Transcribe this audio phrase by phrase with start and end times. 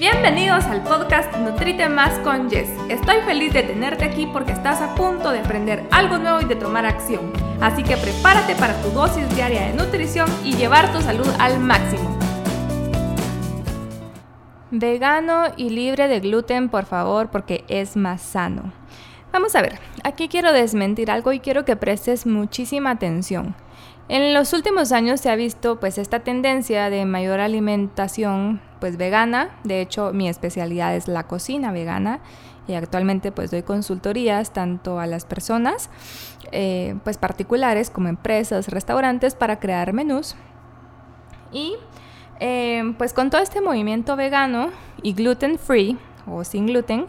[0.00, 2.70] Bienvenidos al podcast Nutrite Más con Jess.
[2.88, 6.56] Estoy feliz de tenerte aquí porque estás a punto de aprender algo nuevo y de
[6.56, 7.30] tomar acción.
[7.60, 12.18] Así que prepárate para tu dosis diaria de nutrición y llevar tu salud al máximo.
[14.70, 18.72] Vegano y libre de gluten, por favor, porque es más sano.
[19.34, 23.54] Vamos a ver, aquí quiero desmentir algo y quiero que prestes muchísima atención.
[24.12, 29.50] En los últimos años se ha visto pues esta tendencia de mayor alimentación pues vegana.
[29.62, 32.18] De hecho, mi especialidad es la cocina vegana
[32.66, 35.90] y actualmente pues doy consultorías tanto a las personas
[36.50, 40.34] eh, pues particulares como empresas, restaurantes para crear menús.
[41.52, 41.76] Y
[42.40, 44.70] eh, pues con todo este movimiento vegano
[45.04, 47.06] y gluten free o sin gluten,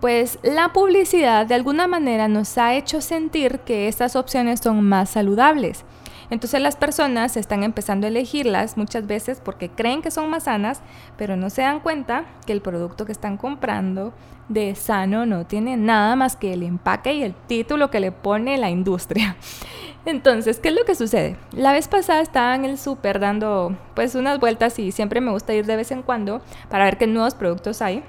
[0.00, 5.10] pues la publicidad de alguna manera nos ha hecho sentir que estas opciones son más
[5.10, 5.84] saludables.
[6.30, 10.80] Entonces las personas están empezando a elegirlas muchas veces porque creen que son más sanas,
[11.16, 14.12] pero no se dan cuenta que el producto que están comprando
[14.48, 18.58] de sano no tiene nada más que el empaque y el título que le pone
[18.58, 19.36] la industria.
[20.06, 21.36] Entonces, ¿qué es lo que sucede?
[21.52, 25.52] La vez pasada estaba en el súper dando pues unas vueltas y siempre me gusta
[25.52, 28.02] ir de vez en cuando para ver qué nuevos productos hay.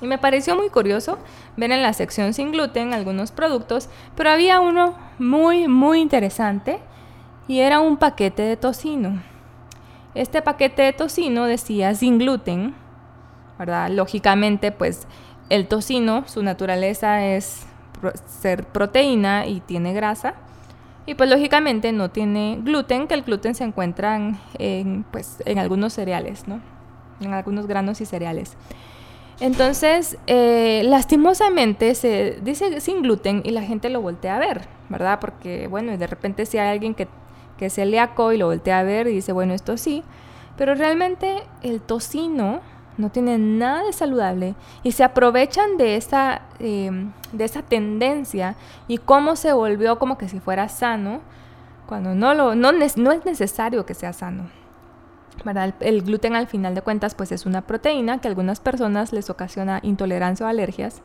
[0.00, 1.18] Y me pareció muy curioso
[1.56, 6.80] ver en la sección sin gluten algunos productos, pero había uno muy, muy interesante
[7.48, 9.22] y era un paquete de tocino.
[10.14, 12.74] Este paquete de tocino decía sin gluten,
[13.58, 13.90] ¿verdad?
[13.90, 15.06] Lógicamente, pues
[15.50, 17.66] el tocino, su naturaleza es
[18.26, 20.34] ser proteína y tiene grasa.
[21.06, 24.18] Y pues lógicamente no tiene gluten, que el gluten se encuentra
[24.58, 26.60] en, pues, en algunos cereales, ¿no?
[27.20, 28.56] En algunos granos y cereales.
[29.40, 35.18] Entonces, eh, lastimosamente se dice sin gluten y la gente lo voltea a ver, ¿verdad?
[35.20, 37.08] Porque, bueno, de repente si hay alguien que
[37.58, 40.02] que es celíaco y lo voltea a ver y dice, bueno, esto sí,
[40.56, 42.60] pero realmente el tocino
[42.96, 48.54] no tiene nada de saludable y se aprovechan de esa, em, de esa tendencia
[48.86, 51.20] y cómo se volvió como que si fuera sano,
[51.86, 54.44] cuando no, lo, no, es necesario que sea sano.
[55.44, 59.12] El, el gluten al final de cuentas pues es una proteína que a algunas personas
[59.12, 61.02] les ocasiona intolerancia o alergias,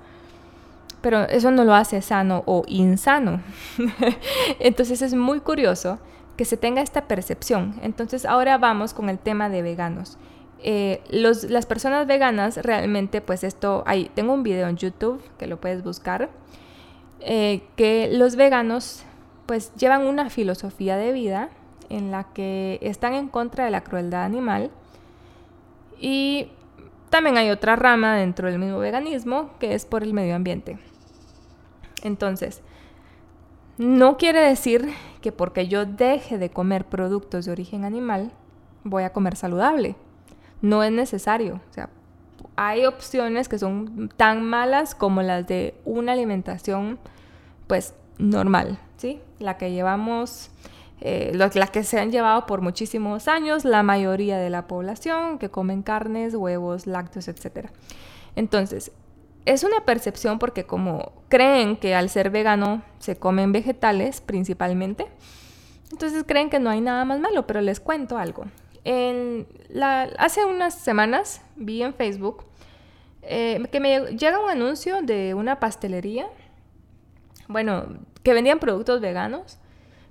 [1.02, 3.42] pero eso no lo hace sano o insano.
[4.60, 5.98] Entonces es muy curioso
[6.40, 7.76] que se tenga esta percepción.
[7.82, 10.18] Entonces ahora vamos con el tema de veganos.
[10.64, 15.60] Eh, las personas veganas realmente, pues esto, hay, tengo un video en YouTube que lo
[15.60, 16.30] puedes buscar,
[17.20, 19.04] eh, que los veganos
[19.48, 21.50] pues llevan una filosofía de vida
[21.90, 24.72] en la que están en contra de la crueldad animal
[26.00, 26.48] y
[27.10, 30.80] también hay otra rama dentro del mismo veganismo que es por el medio ambiente.
[32.02, 32.62] Entonces,
[33.78, 34.90] no quiere decir
[35.22, 38.32] que porque yo deje de comer productos de origen animal,
[38.84, 39.96] voy a comer saludable.
[40.62, 41.62] No es necesario.
[41.70, 41.90] O sea,
[42.56, 47.00] hay opciones que son tan malas como las de una alimentación,
[47.68, 49.22] pues, normal, ¿sí?
[49.40, 50.52] La que llevamos,
[51.02, 55.50] eh, la que se han llevado por muchísimos años, la mayoría de la población que
[55.50, 57.70] comen carnes, huevos, lácteos, etc.
[58.36, 58.92] Entonces,
[59.50, 65.08] es una percepción porque como creen que al ser vegano se comen vegetales principalmente,
[65.92, 68.46] entonces creen que no hay nada más malo, pero les cuento algo.
[70.20, 72.46] hace unas semanas vi en Facebook
[73.24, 76.28] eh, que me llega un anuncio de una pastelería,
[77.48, 77.88] bueno,
[78.22, 79.58] que vendían productos veganos,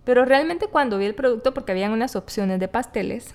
[0.04, 3.34] pero realmente cuando vi el producto, porque habían unas opciones de pasteles,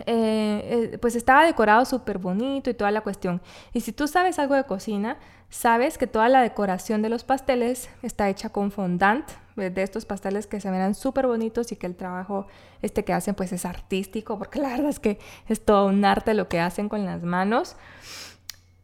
[0.00, 3.40] eh, eh, pues estaba decorado súper bonito y toda la cuestión.
[3.72, 5.16] Y si tú sabes algo de cocina,
[5.48, 10.46] sabes que toda la decoración de los pasteles está hecha con fondant, de estos pasteles
[10.46, 12.46] que se ven súper bonitos y que el trabajo
[12.82, 15.18] este que hacen pues es artístico, porque la verdad es que
[15.48, 17.76] es todo un arte lo que hacen con las manos.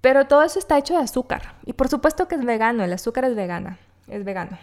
[0.00, 1.54] Pero todo eso está hecho de azúcar.
[1.64, 4.58] Y por supuesto que es vegano, el azúcar es vegana, es vegano.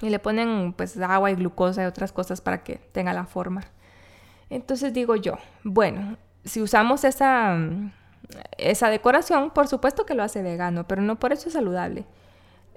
[0.00, 3.62] Y le ponen pues agua y glucosa y otras cosas para que tenga la forma.
[4.50, 7.58] Entonces digo yo, bueno, si usamos esa,
[8.56, 12.06] esa decoración, por supuesto que lo hace vegano, pero no por eso es saludable.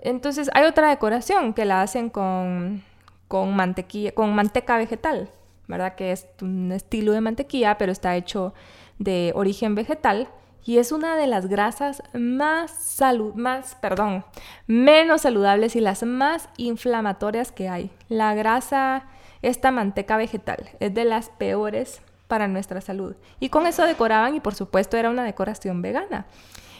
[0.02, 2.84] Entonces hay otra decoración que la hacen con,
[3.28, 5.30] con mantequilla, con manteca vegetal,
[5.68, 5.96] ¿verdad?
[5.96, 8.54] Que es un estilo de mantequilla, pero está hecho
[9.00, 10.28] de origen vegetal
[10.64, 14.24] y es una de las grasas más salud, más, perdón,
[14.68, 17.92] menos saludables y las más inflamatorias que hay.
[18.10, 19.06] La grasa
[19.42, 23.16] esta manteca vegetal es de las peores para nuestra salud.
[23.40, 26.28] Y con eso decoraban y por supuesto era una decoración vegana.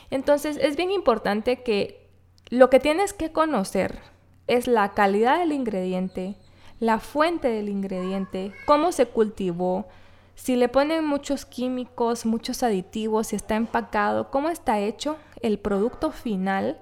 [0.10, 2.10] Entonces es bien importante que
[2.50, 4.00] lo que tienes que conocer
[4.48, 6.36] es la calidad del ingrediente,
[6.80, 9.88] la fuente del ingrediente, cómo se cultivó,
[10.34, 16.12] Si le ponen muchos químicos, muchos aditivos, si está empacado, cómo está hecho el producto
[16.12, 16.80] final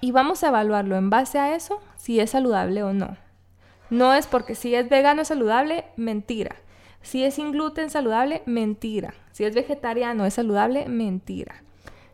[0.00, 3.16] y vamos a evaluarlo en base a eso si es saludable o no.
[3.92, 6.56] No es porque si es vegano saludable, mentira.
[7.02, 9.12] Si es sin gluten saludable, mentira.
[9.32, 11.62] Si es vegetariano es saludable, mentira.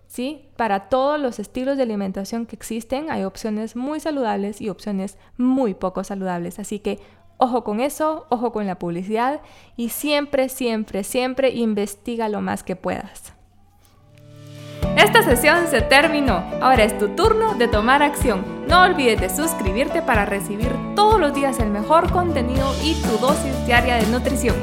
[0.08, 0.48] ¿Sí?
[0.56, 5.74] Para todos los estilos de alimentación que existen hay opciones muy saludables y opciones muy
[5.74, 6.58] poco saludables.
[6.58, 6.98] Así que
[7.40, 9.42] Ojo con eso, ojo con la publicidad
[9.76, 13.32] y siempre, siempre, siempre investiga lo más que puedas.
[14.96, 16.42] Esta sesión se terminó.
[16.60, 18.57] Ahora es tu turno de tomar acción.
[18.68, 23.64] No olvides de suscribirte para recibir todos los días el mejor contenido y tu dosis
[23.64, 24.56] diaria de nutrición.